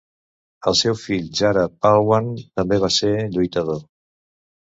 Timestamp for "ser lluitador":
2.97-3.79